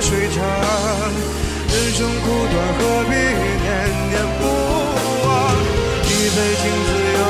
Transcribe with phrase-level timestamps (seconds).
[0.00, 0.40] 水长，
[1.68, 3.12] 人生苦短，何必
[3.60, 3.68] 念
[4.08, 4.42] 念不
[5.26, 5.28] 忘？
[6.06, 7.22] 一杯敬自由，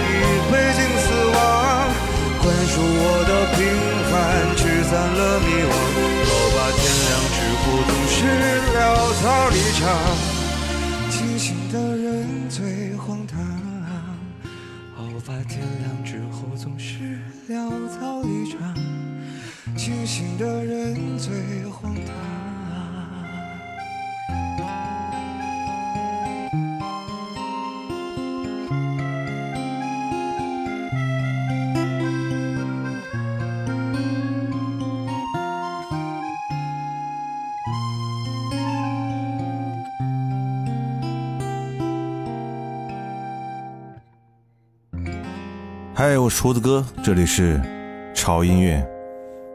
[0.00, 0.10] 一
[0.50, 1.38] 杯敬死亡，
[2.40, 3.58] 宽恕我的平
[4.10, 4.12] 凡，
[4.56, 5.72] 驱散了迷惘。
[6.24, 8.16] 好吧，天亮之后总是
[8.74, 8.78] 潦
[9.20, 9.80] 草离场。
[11.10, 13.38] 清醒的人最荒唐，
[14.96, 18.58] 好吧，天亮之后总是潦草离场，
[19.76, 21.64] 清醒的人最
[46.10, 47.62] 嗨，我厨子哥，这里是
[48.12, 48.84] 潮音乐。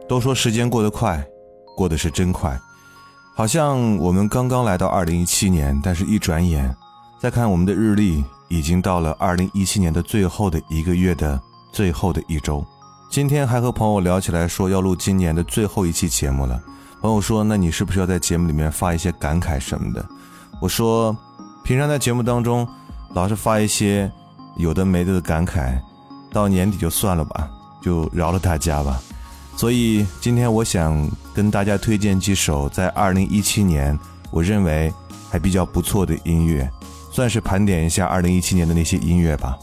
[0.07, 1.21] 都说时间过得快，
[1.75, 2.57] 过得是真快，
[3.35, 6.73] 好像我们刚刚来到二零一七年，但是一转眼，
[7.19, 11.37] 再看我们的日历，已经到了二零一七年的最后的一个月的
[11.73, 12.65] 最后的一周。
[13.11, 16.57] 今天还和朋友聊起来，说要录今年的最后一期节目了。
[17.01, 20.05] 朋友说，那你是不是要在节目里面发一些感慨什么的？
[20.61, 21.13] 我说，
[21.65, 22.65] 平常在节目当中，
[23.13, 24.09] 老是发一些
[24.55, 25.77] 有的没的的感慨。
[26.35, 27.49] 到年底就算了吧，
[27.81, 29.01] 就饶了大家吧。
[29.55, 33.97] 所以今天我想跟大家推荐几首在二零一七年
[34.31, 34.93] 我认为
[35.29, 36.69] 还比较不错的音乐，
[37.09, 39.57] 算是盘点一下二零一七年的那些音乐吧。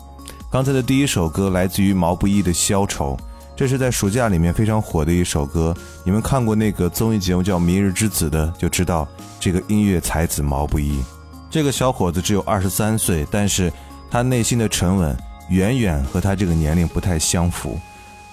[0.50, 3.14] 刚才的第一首歌来自于毛不易的《消愁》，
[3.54, 5.76] 这是在暑假里面非常火的一首歌。
[6.04, 9.06] 你们看过那个综艺节目叫《明日之子》的，就知道
[9.38, 11.02] 这个音乐才子毛不易。
[11.50, 13.70] 这个小伙子只有二十三岁，但是
[14.10, 15.14] 他内心的沉稳。
[15.52, 17.78] 远远和他这个年龄不太相符，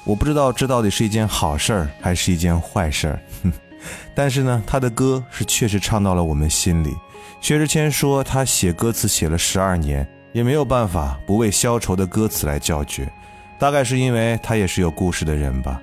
[0.06, 3.19] 我不知道这到底是一件好事儿还是一件坏事儿。
[4.16, 6.95] 但是呢，他的歌是确实唱到了我们心里。
[7.42, 13.12] 薛之谦说他写歌词写了十二年，也没有办法不为消愁的歌词来叫绝。
[13.57, 15.81] 大概是因为他也是有故事的人吧。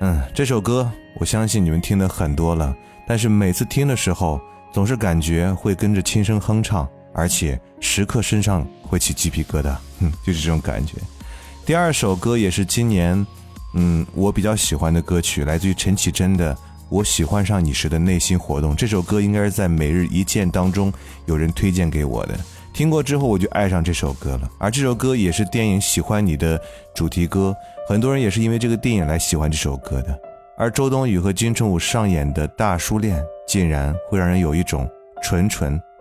[0.00, 2.76] 嗯，这首歌我相信你们听的很多了，
[3.06, 4.38] 但是每次听的时候，
[4.70, 6.86] 总是感觉会跟着轻声哼唱，
[7.18, 10.94] 而且时刻身上会起鸡皮疙瘩，哼， 就是这种感觉。
[11.66, 13.26] 第二首歌也是今年，
[13.74, 16.54] 嗯，我比较喜欢的歌曲，来自于陈绮贞的
[16.88, 18.72] 《我喜欢上你时的内心活动》。
[18.76, 20.92] 这首歌应该是在每日一见当中
[21.26, 22.38] 有人推荐给我的，
[22.72, 24.48] 听过之后我就爱上这首歌了。
[24.56, 26.60] 而这首歌也是电影《喜欢你》的
[26.94, 27.52] 主题歌。
[27.88, 30.16] 很多人也是因为这个电影来喜欢这首歌的，
[30.56, 34.88] 而周冬雨和金城武上演的大叔恋，竟然会让人有一种
[35.20, 35.80] 纯纯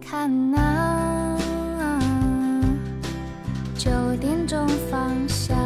[0.00, 1.36] 看那
[3.76, 5.56] 九点钟方向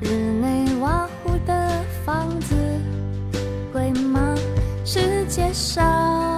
[0.00, 0.08] 日
[0.40, 2.54] 内瓦湖的房子
[3.72, 4.34] 贵吗
[4.84, 6.28] 世界上。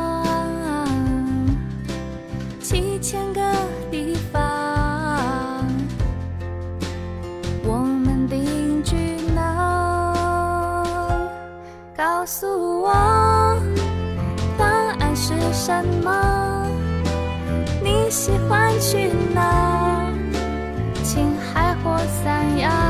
[2.61, 3.41] 七千个
[3.91, 5.67] 地方
[7.65, 8.95] 我们定居
[9.35, 11.29] 哪
[11.97, 12.60] 告诉
[15.63, 16.67] 什么？
[17.85, 20.11] 你喜欢去哪
[21.05, 22.90] 青海或三亚？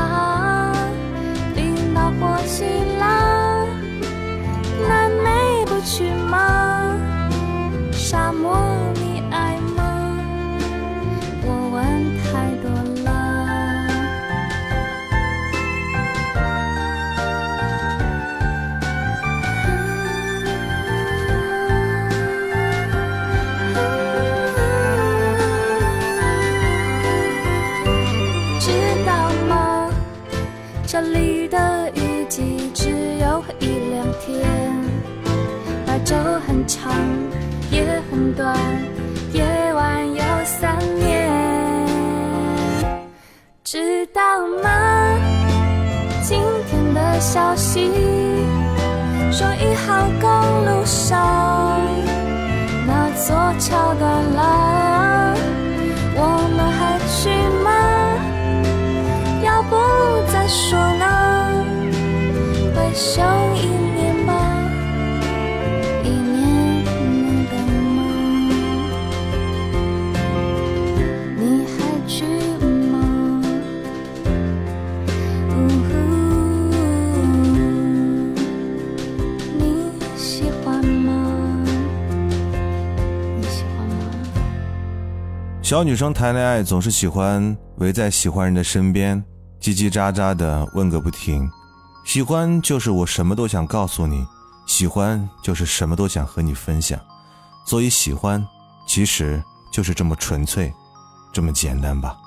[38.35, 38.55] 段
[39.33, 39.43] 夜
[39.73, 41.29] 晚有三年。
[43.63, 44.21] 知道
[44.61, 44.69] 吗？
[46.23, 47.91] 今天的消息
[49.31, 50.29] 说一号公
[50.65, 51.79] 路上
[52.87, 55.35] 那座桥断了
[56.15, 56.19] 我
[56.55, 57.29] 们还去
[57.63, 57.69] 吗？
[59.43, 59.75] 要不
[60.31, 61.03] 再说呢？
[62.75, 63.21] 回首
[63.55, 63.57] 一
[85.71, 89.17] 小女生谈恋爱总是喜欢围在喜欢人的身边，
[89.61, 91.49] 叽叽喳喳的问个不停。
[92.03, 94.27] 喜欢就是我什么都想告诉你，
[94.67, 96.99] 喜欢就是什么都想和你分享。
[97.65, 98.45] 所以喜欢
[98.85, 100.73] 其实就是这么纯粹，
[101.31, 102.17] 这么简单吧。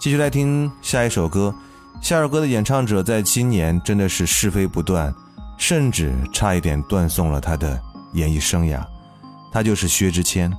[0.00, 1.54] 继续来听下一首歌，
[2.00, 5.14] 下首歌的演唱者在今年真的是是非不断，
[5.56, 7.80] 甚至差一点断送了他的
[8.14, 8.84] 演艺生涯。
[9.52, 10.52] 他就是薛之谦。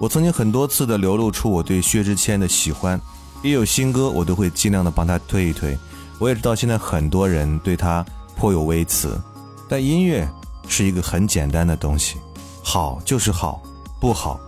[0.00, 2.98] 我曾经很多次的流露出我对薛之谦的喜欢，
[3.42, 5.78] 一有新歌我都会尽量的帮他推一推。
[6.18, 8.02] 我也知道现在很多人对他
[8.34, 9.20] 颇有微词，
[9.68, 10.26] 但音乐
[10.66, 12.16] 是一个很简单的东西，
[12.64, 13.62] 好就是好，
[14.00, 14.40] 不好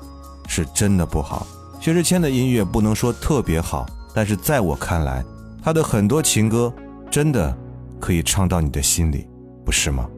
[0.49, 1.47] 是真的不好。
[1.83, 5.23] 薛之谦的音乐不能说特别好，但是在我看来，
[5.63, 6.73] 他的很多情歌
[7.11, 7.55] 真的
[8.01, 9.27] 可以唱到你的心里，
[9.67, 10.09] 不是吗？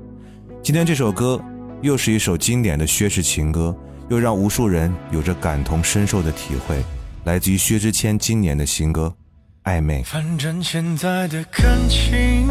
[0.63, 1.41] 今天这首歌
[1.83, 3.77] 又是一首经典的薛氏情歌。
[4.09, 6.83] 又让无数人有着感同身受的体会，
[7.25, 9.15] 来自于薛之谦今年的新歌
[9.71, 10.03] 《暧昧》。
[10.05, 12.47] 反正现在的感情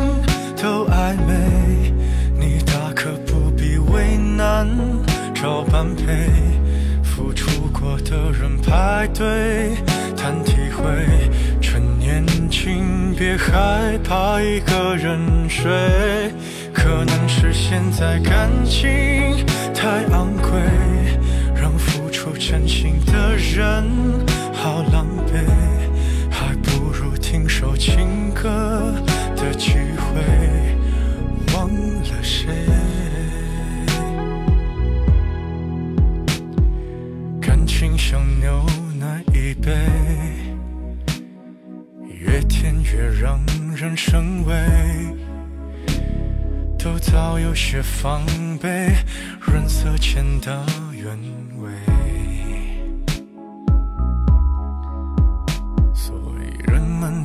[0.56, 1.94] 都暧昧，
[2.40, 4.68] 你大可不必为难
[5.34, 6.04] 找般配。
[7.04, 9.76] 付出过的人排队
[10.18, 11.30] 谈体会，
[11.62, 13.14] 趁年轻。
[13.16, 15.72] 别害怕一个人睡，
[16.74, 18.92] 可能是现在感情
[19.74, 20.60] 太昂贵，
[22.54, 23.84] 付出真心的人
[24.54, 25.44] 好狼狈，
[26.30, 28.94] 还不如听首情歌
[29.36, 30.22] 的机会，
[31.56, 32.54] 忘了谁。
[37.42, 38.64] 感情像牛
[39.00, 39.72] 奶一杯。
[42.08, 43.44] 越甜越让
[43.76, 44.54] 人生畏，
[46.78, 48.24] 都早有些防
[48.62, 48.92] 备，
[49.42, 51.18] 润色前的原
[51.60, 52.03] 味。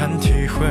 [0.00, 0.64] 难体会，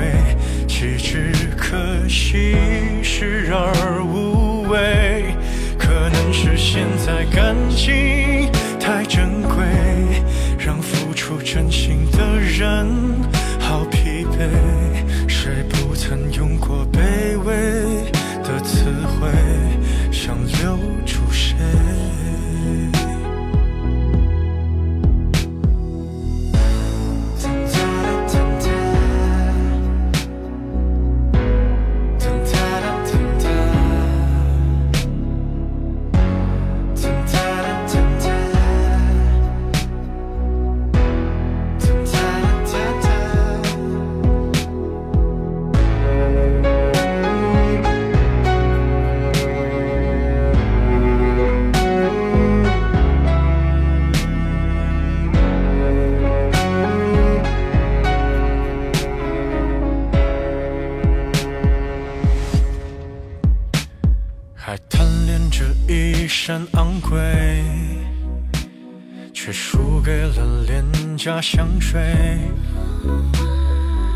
[0.67, 2.55] 岂止可惜
[3.03, 5.35] 视而无味。
[5.77, 9.63] 可能是现在感情太珍贵，
[10.57, 12.87] 让付出真心的人
[13.59, 14.78] 好疲惫。
[71.41, 71.99] 香水。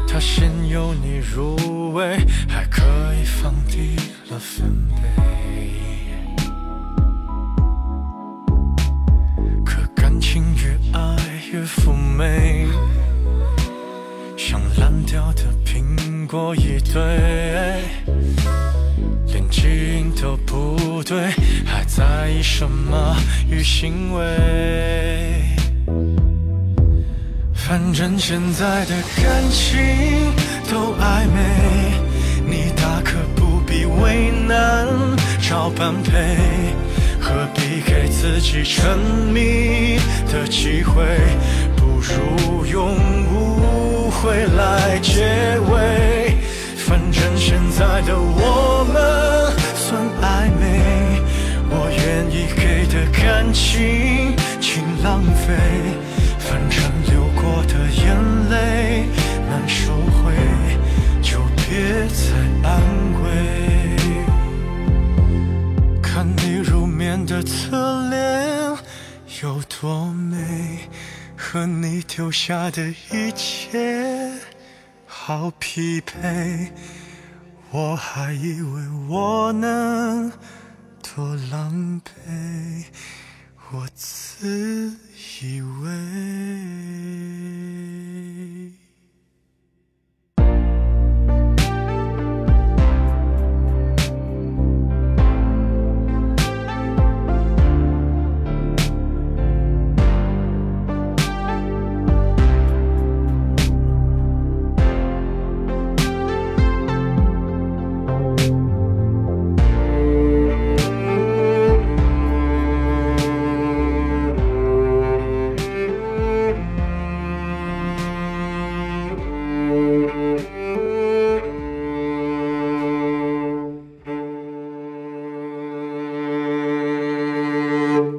[0.08, 2.82] 它先由你入味，还可
[3.20, 3.96] 以放低
[4.30, 5.02] 了分贝。
[9.66, 11.18] 可感情越爱
[11.52, 12.68] 越妩媚，
[14.38, 17.02] 像烂掉的苹果一堆。
[19.28, 21.32] 连基因都不对，
[21.66, 23.16] 还在意什么
[23.50, 25.43] 与行为？
[27.74, 30.32] 反正现在的感情
[30.72, 31.42] 都暧昧，
[32.46, 34.88] 你大可不必为难
[35.42, 36.38] 找般配，
[37.20, 38.96] 何必给自己沉
[39.34, 39.98] 迷
[40.32, 41.04] 的机会？
[41.76, 42.96] 不如用
[43.34, 46.36] 误会来结尾。
[46.78, 50.80] 反正现在的我们算暧昧，
[51.72, 55.56] 我愿意给的感情请浪费。
[72.16, 74.32] 丢下的一切。
[75.08, 76.70] 好疲惫，
[77.72, 80.32] 我还以为我能
[81.02, 82.86] 多狼狈，
[83.72, 84.96] 我自
[85.42, 85.90] 以为。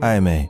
[0.05, 0.47] 暧昧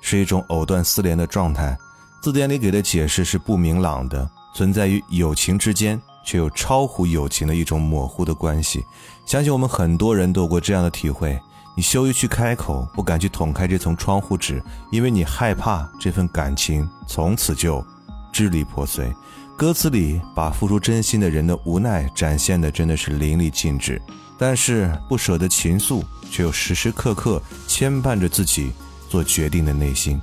[0.00, 1.78] 是一种藕断丝连的状态，
[2.20, 8.84] 字典里给的解释是不明朗的，存在于友情之间，却又超乎友情的一种模糊的关系。
[9.24, 11.40] 相信我们很多人都有过这样的体会：
[11.76, 14.60] 你羞于去开口，不敢去捅开这层窗户纸，
[14.90, 17.84] 因为你害怕这份感情从此就
[18.32, 19.14] 支离破碎。
[19.56, 24.02] 歌词里把付出真心的人的无奈展现的真的是淋漓尽致，
[24.36, 28.72] 但是不舍得情愫，却又时时刻刻牵绊着自己
[29.08, 30.20] 做决定的内心，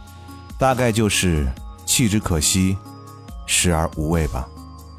[0.57, 1.47] 大概就是
[1.85, 2.77] 弃之可惜，
[3.45, 4.47] 食而无味吧。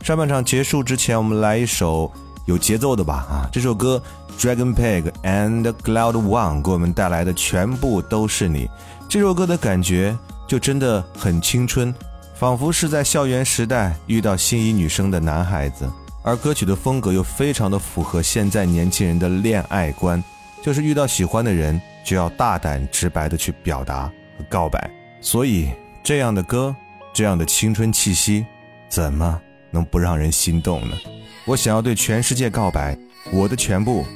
[0.02, 2.12] 上半场结束之前，我们来一首
[2.46, 3.48] 有节奏的吧啊！
[3.52, 4.02] 这首歌
[4.38, 8.68] Dragon Pig and Cloud One 给我们带来的全部都是你。
[9.08, 11.94] 这首歌的感觉就真的很青春。
[12.36, 15.88] 仿佛是在校园时代遇到心仪女生的男孩子，
[16.22, 20.22] 而歌曲的风格又非常的符合现在年轻人的恋爱观，
[20.64, 24.90] 就是遇到喜欢的人就要大胆直白的去表达和告白。
[25.20, 25.68] 所以
[26.02, 26.74] 这样的歌，
[27.12, 28.46] 这样的青春气息，
[28.88, 29.38] 怎么
[29.70, 30.96] 能不让人心动呢？
[31.44, 32.96] 我想要对全世界告白，
[33.30, 34.06] 我的全部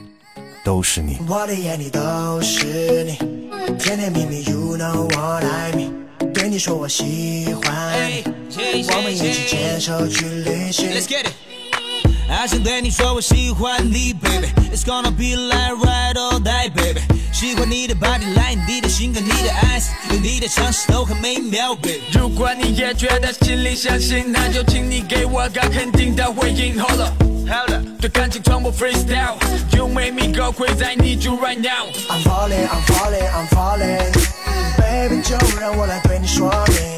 [0.64, 1.18] 都是你。
[1.28, 3.18] 我的眼里都是你，
[3.78, 5.92] 甜甜蜜蜜，You know what I mean。
[6.32, 8.24] 对你说我喜欢你，
[8.88, 10.88] 我们一起牵手去旅行。
[10.92, 11.47] Let's get it.
[12.30, 14.48] I 想对你说我喜欢你，baby。
[14.70, 17.00] It's gonna be like ride or die, baby。
[17.32, 22.02] 喜欢你的 body line，你的性格，你的 eyes，有你的尝试都很美妙，baby。
[22.12, 26.78] 如果你也觉得心里相信，那就请你给我个肯定的回应。
[26.78, 29.36] Hold up, hold up，对感情从不 freestyle。
[29.74, 31.86] You make me go crazy, I need you right now。
[32.10, 34.12] I'm falling, I'm falling, I'm falling。
[34.76, 36.97] Baby，就让我来对你说明。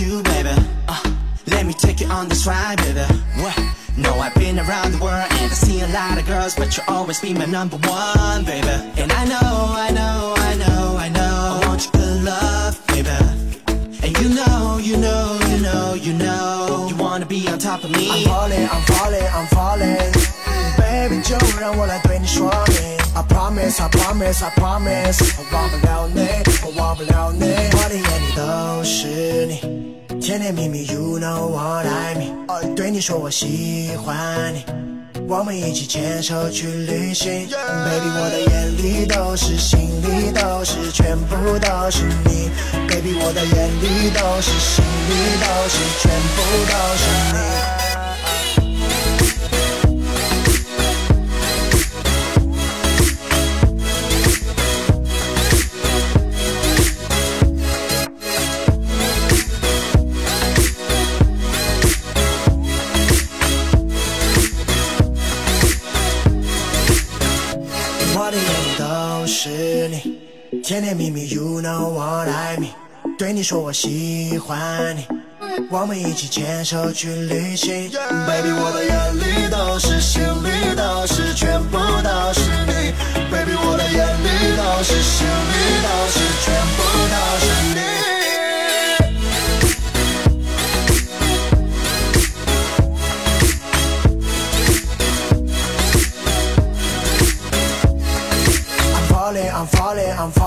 [0.00, 0.50] You, baby.
[0.88, 1.14] Uh,
[1.46, 3.00] let me take you on this ride, baby.
[3.36, 3.58] What?
[3.96, 6.86] No, I've been around the world and I see a lot of girls, but you'll
[6.88, 8.66] always be my number one, baby.
[9.00, 9.40] And I know,
[9.86, 11.60] I know, I know, I know.
[11.62, 13.10] I want your good love, baby.
[14.02, 16.83] And you know, you know, you know, you know.
[17.14, 18.10] Wanna be on top of me.
[18.10, 20.12] I'm falling, I'm falling, I'm falling.
[20.76, 22.76] Baby，就让我来对你说明。
[23.14, 25.22] I promise, I promise, I promise。
[25.38, 26.26] 我忘不了你，
[26.64, 27.44] 我忘不了你。
[27.44, 32.74] 我的眼里都是你，甜甜蜜蜜，You know what I mean。
[32.74, 34.64] 对你说我喜欢你，
[35.26, 37.48] 我们一起牵手去旅行。
[37.48, 42.50] Baby，我的眼里都是，心里都是，全部都是你。
[42.88, 47.83] Baby，我的眼里都是，心里都是，全部都是你。
[70.64, 72.70] 甜甜蜜蜜，You know what I mean。
[73.18, 75.06] 对你说我喜欢你，
[75.70, 77.90] 我们一起牵手去旅行。
[77.90, 82.94] Baby，我的眼里都是，心里都是，全部都是你。
[83.30, 85.52] Baby，我的眼里都是，心里
[85.84, 86.80] 都是，全部
[87.12, 87.83] 都是你。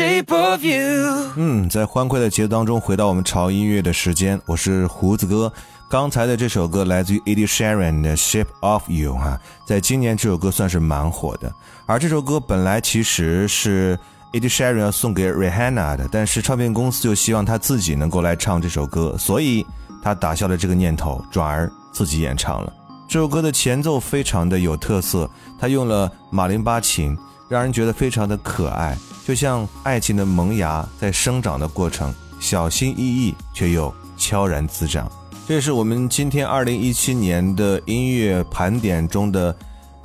[0.00, 1.30] Shape of you.
[1.36, 5.52] 嗯，在欢快的节奏当中，回到我们潮音乐的时间，我是胡子哥。
[5.90, 11.52] 刚才的这首歌来自于 Ed Sheeran 的《Shape of You》哈，在今年这首歌算是蛮火的。
[11.84, 13.98] 而这首歌本来其实是
[14.32, 19.66] Ed Sheeran 要送给 Rihanna 的，但是唱片公司就希望他自己能够来唱这首歌，所以
[20.02, 22.72] 他打消了这个念头，转而自己演唱了。
[23.06, 27.18] 这首歌的前奏非常的有特色，他用了马林巴琴，
[27.50, 35.10] 让人觉得非常的可爱，就像爱情的萌芽在生长的过程，小心翼翼却又悄然滋长。
[35.48, 39.54] 这是我们今天二零一七年的音乐盘点中的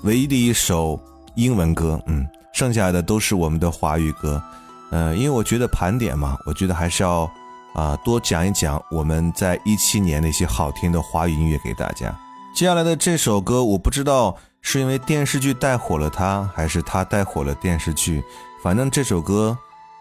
[0.01, 0.99] 唯一的一首
[1.35, 4.41] 英文歌，嗯，剩下的都是我们的华语歌。
[4.89, 7.29] 呃，因为我觉得盘点嘛，我觉得还是要
[7.75, 12.11] 啊多讲一讲我们在一七年的一些好听的华语音乐给大家。
[12.55, 14.35] 接下来的这首歌，我不知道
[14.67, 18.23] 是因为电视剧带火了他，还是他带火了电视剧。
[18.63, 19.55] 反正这首歌，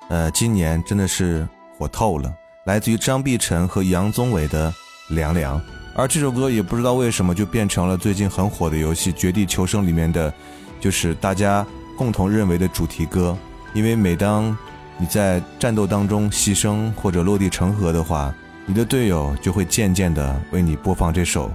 [0.09, 1.47] 呃，今年真的是
[1.77, 2.33] 火透了，
[2.65, 4.73] 来自于张碧晨和杨宗纬的
[5.15, 5.61] 《凉凉》。
[5.95, 10.33] 而这首歌也不知道为什么就变成了最近很火的游戏《绝地求生》里面的，
[10.81, 13.37] 就是大家共同认为的主题歌。
[13.75, 14.57] 因为每当
[14.97, 21.51] 你在战斗当中牺牲或者落地成盒的话，你的队友就会渐渐的为你播放这首。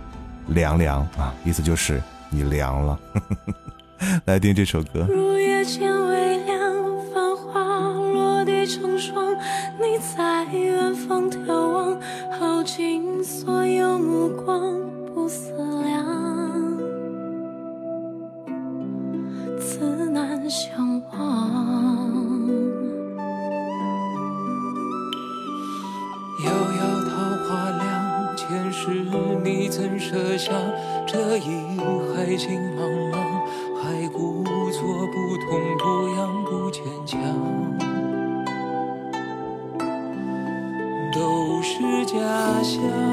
[0.50, 3.00] 凉凉啊，意思就是你凉了。
[4.26, 5.06] 来听这首歌。
[5.10, 6.58] 入夜渐微凉，
[7.14, 9.36] 繁花落地成霜。
[9.78, 12.00] 你在远方眺望，
[12.40, 14.80] 耗尽所有目光，
[15.14, 15.52] 不思
[15.84, 16.78] 量，
[19.60, 21.20] 自难相忘。
[26.46, 26.79] 遥遥
[28.50, 28.90] 桃花凉，前世
[29.44, 30.00] 你曾。
[30.40, 30.52] 下
[31.06, 31.78] 这一
[32.16, 32.82] 海情茫
[33.12, 33.16] 茫，
[33.82, 35.86] 还故作不痛不
[36.16, 37.20] 痒不坚强，
[41.14, 42.18] 都是假
[42.64, 43.09] 象。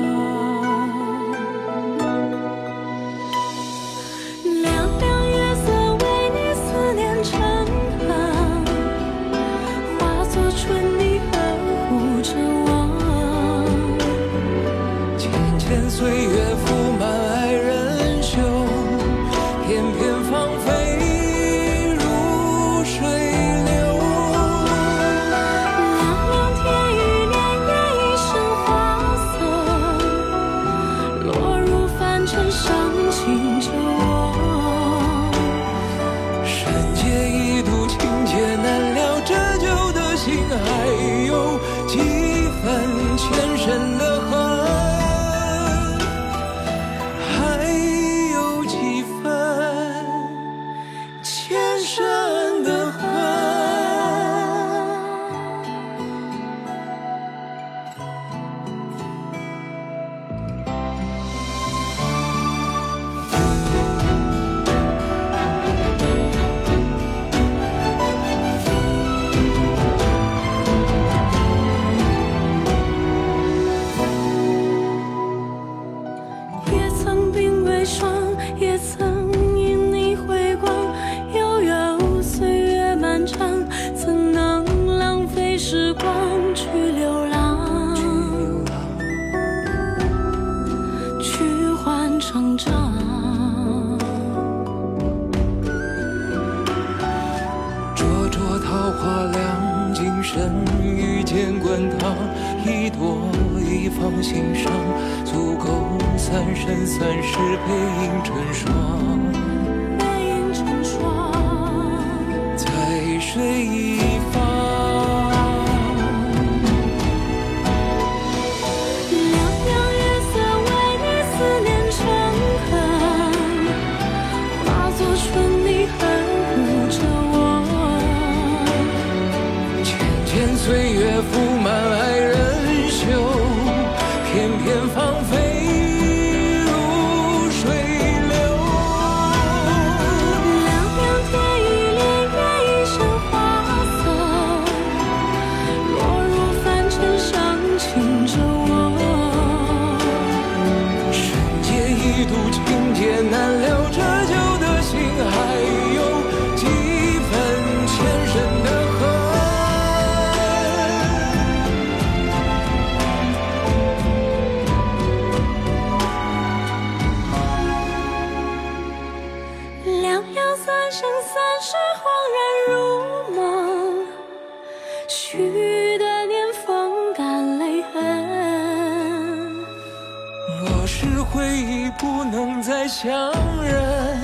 [182.89, 184.19] 相认，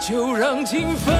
[0.00, 1.14] 就让情分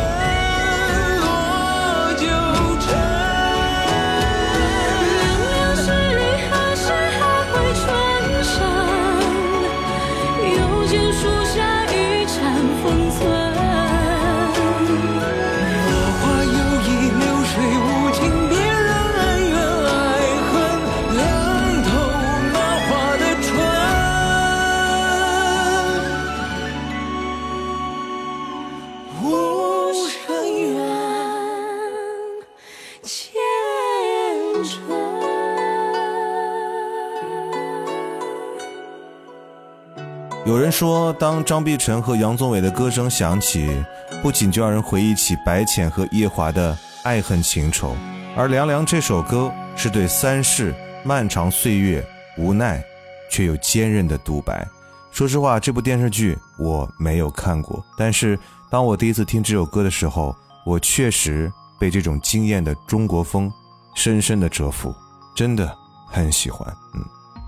[40.74, 43.70] 说，当张碧晨和杨宗纬的歌声响起，
[44.20, 47.96] 不仅就让人回忆起白浅和夜华的爱恨情仇，
[48.36, 52.04] 而《凉凉》这首歌是对三世漫长岁月
[52.36, 52.82] 无奈，
[53.30, 54.66] 却又坚韧的独白。
[55.12, 58.36] 说实话，这部电视剧我没有看过，但是
[58.68, 60.34] 当我第一次听这首歌的时候，
[60.66, 63.48] 我确实被这种惊艳的中国风
[63.94, 64.92] 深深的折服，
[65.36, 65.72] 真的
[66.10, 66.68] 很喜欢。
[66.94, 67.04] 嗯，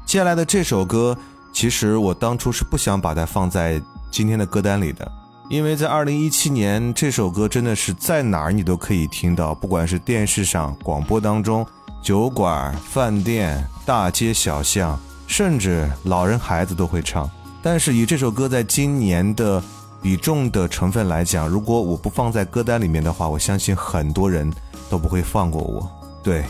[0.07, 1.19] 接下来的这首歌。
[1.57, 5.11] 其实我当初是不想把它放在今天的歌单里的，
[5.49, 11.67] 因为在二零一七年，这首歌真的是在哪儿你都可以听到，不管是电视上、广播当中、
[12.03, 17.27] 酒馆、饭店、大街小巷，甚至老人孩子都会唱。
[17.63, 19.63] 但是以这首歌在今年的
[20.03, 24.53] 比重的成分来讲，如果我不放在歌单里面的话，我相信很多人
[24.91, 25.91] 都不会放过我。
[26.23, 26.45] 对，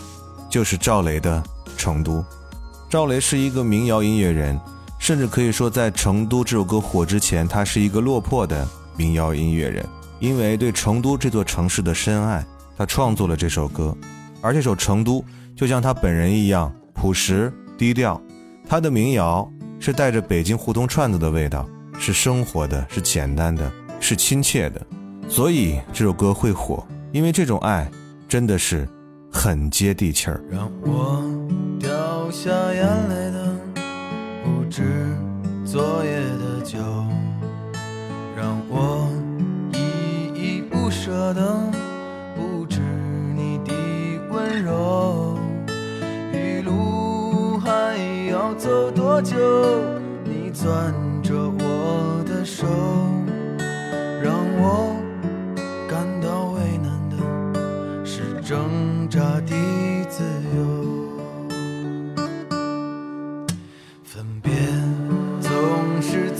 [0.50, 1.40] 就是赵雷的
[1.78, 2.14] 《成都》。
[2.90, 4.60] 赵雷是一个民谣音乐人。
[5.06, 8.66] 甚至可以说，在成都这首歌火之前，他是一个落魄的
[8.96, 9.86] 民谣音乐人。
[10.18, 12.44] 因为对成都这座城市的深爱，
[12.76, 13.96] 他创作了这首歌。
[14.40, 15.20] 而这首《成都》
[15.54, 18.20] 就像他本人一样朴实低调，
[18.68, 21.64] 他的民谣是带着北京胡同串子的味道，
[22.00, 24.84] 是生活的，是简单的，是亲切的。
[25.28, 27.88] 所以这首歌会火，因为这种爱
[28.28, 28.88] 真的是
[29.30, 30.42] 很接地气儿。
[30.50, 31.22] 让我
[31.78, 33.55] 掉下眼泪的
[34.66, 34.82] 不止
[35.64, 36.78] 昨夜的酒，
[38.36, 39.08] 让我
[39.72, 39.78] 依
[40.34, 41.56] 依不舍的
[42.34, 42.80] 不止
[43.36, 43.72] 你的
[44.28, 45.38] 温柔。
[46.32, 47.96] 一路还
[48.28, 49.36] 要走多久？
[50.24, 52.66] 你攥着我的手，
[54.20, 54.95] 让我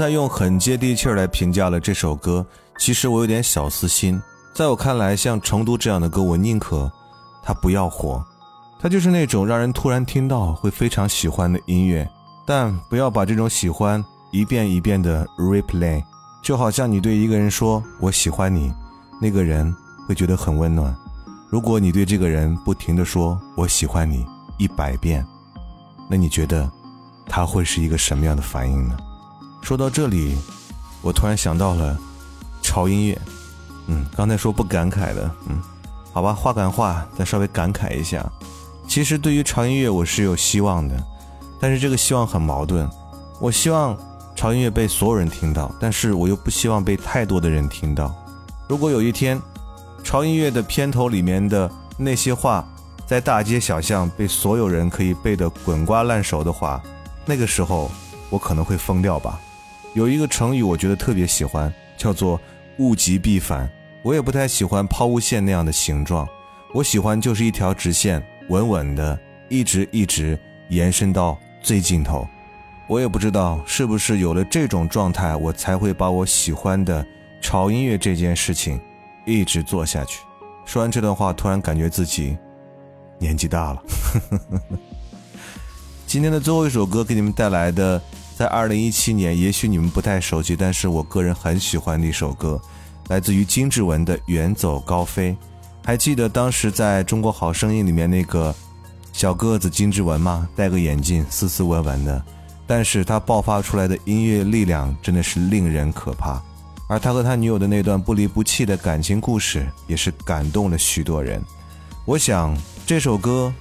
[0.00, 2.46] 才用很接地气儿来评价了这首歌，
[2.78, 4.18] 其实我有点小私心。
[4.54, 6.90] 在我看来，像《成都》这样的歌，我宁可
[7.42, 8.24] 它不要火，
[8.80, 12.08] 它就是那种让人突然听到会非常喜欢的音乐，
[12.46, 16.02] 但不要把这种喜欢一遍一遍的 replay，
[16.42, 18.72] 就好像你对一个人说“我喜欢你”，
[19.20, 19.70] 那个人
[20.08, 20.96] 会觉得很温暖。
[21.50, 24.24] 如果你对这个人不停的说“我喜欢你”
[24.56, 25.22] 一百遍，
[26.08, 26.70] 那你觉得
[27.26, 28.96] 他会是一个什么样的反应呢？
[29.62, 30.36] 说到这里，
[31.02, 31.96] 我突然想到了
[32.62, 33.20] 潮音乐。
[33.86, 35.60] 嗯，刚才说不感慨的，嗯，
[36.12, 38.24] 好吧，话赶话，再稍微感慨一下。
[38.86, 40.94] 其实对于潮音乐，我是有希望的，
[41.60, 42.88] 但是这个希望很矛盾。
[43.40, 43.96] 我希望
[44.36, 48.14] 潮音乐被所有人听到，但是我又不希望被太多的人听到。
[48.68, 49.40] 如果有一天，
[50.04, 52.64] 潮音乐的片头里面的那些话，
[53.06, 56.80] 在大街小巷被所有人可以背得滚瓜烂熟的话，
[57.24, 57.90] 那个时候
[58.28, 59.40] 我可能会疯掉吧。
[59.92, 62.40] 有一个成语，我觉得特别喜欢，叫做
[62.78, 63.68] “物极必反”。
[64.02, 66.26] 我也不太喜欢抛物线那样的形状，
[66.72, 69.18] 我喜欢就是一条直线，稳稳的，
[69.48, 70.38] 一直一直
[70.68, 72.26] 延伸到最尽头。
[72.86, 77.04] 我也不知道是不是有了这种状态，我才会把我喜欢的
[77.40, 78.80] 潮音乐这件事情
[79.26, 80.20] 一直做下去。
[80.64, 82.38] 说完这段话，突然感觉自己
[83.18, 83.82] 年纪大了。
[86.06, 88.00] 今天的最后一首歌给你们带来的。
[88.40, 92.58] 在二零一七年，也许你们不太熟悉，但是我个人很喜欢的一首歌，
[93.08, 95.32] 来自于金志文的《远走高飞》。
[95.84, 98.54] 还记得当时在中国好声音里面那个
[99.12, 100.48] 小个子金志文吗？
[100.56, 102.24] 戴个眼镜，斯斯文文的，
[102.66, 106.42] 但是他爆发出来的音乐力量真的是令人可怕。
[106.88, 111.44] 而他和他女友的那段不离不弃的感情故事，也是感动了许多人。
[112.06, 113.52] 我想这首歌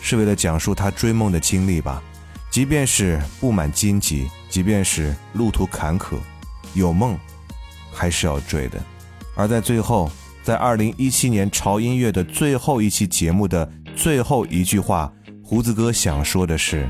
[0.00, 2.02] 是为了讲述他追梦的经历吧。
[2.54, 6.14] 即便是布满荆棘，即便是路途坎坷，
[6.72, 7.18] 有梦
[7.92, 8.80] 还是要追的。
[9.34, 10.08] 而在最后，
[10.44, 16.88] 在二零一七年潮音乐的最后一期节目的最后一句话，胡子哥想说的是：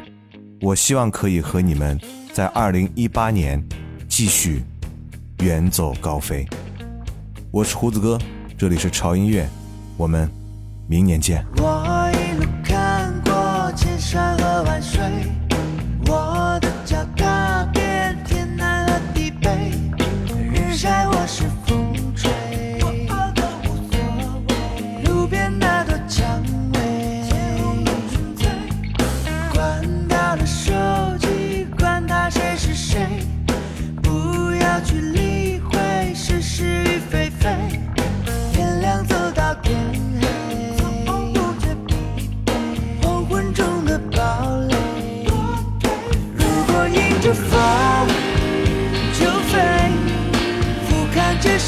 [0.61, 1.99] 我希望可以和你们
[2.35, 3.67] 在二零一八年
[4.07, 4.63] 继续
[5.39, 6.47] 远走高飞。
[7.51, 8.19] 我是胡子哥，
[8.59, 9.49] 这里是潮音乐，
[9.97, 10.31] 我们
[10.87, 11.43] 明年见。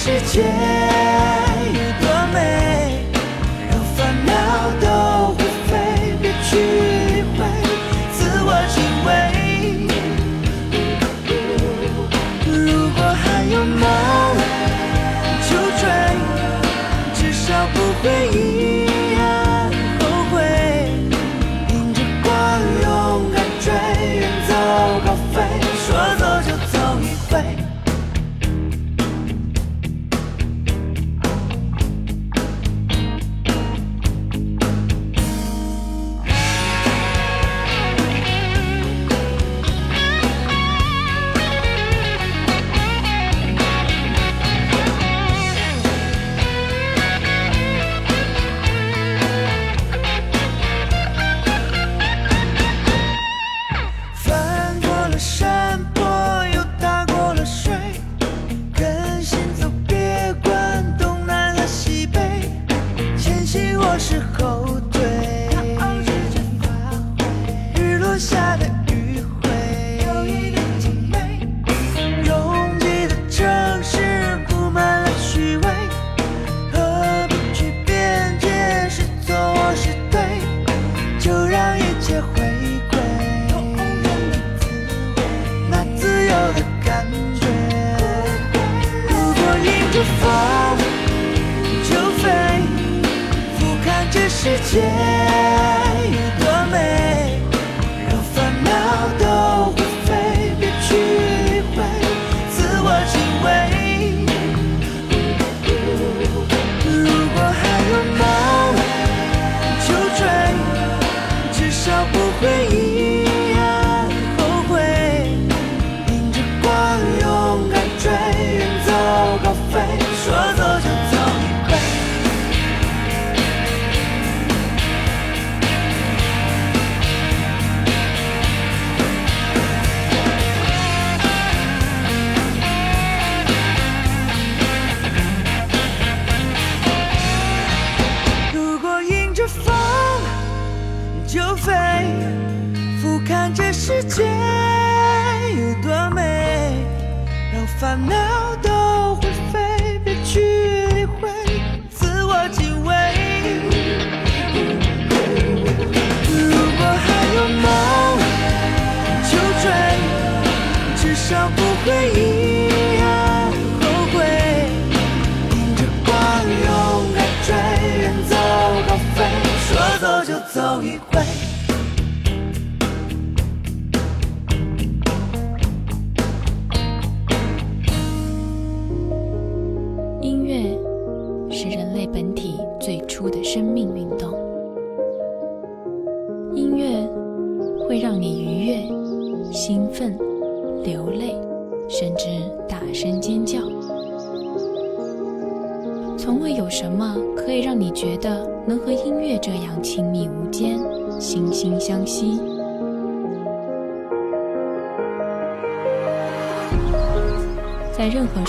[0.07, 1.46] 世界。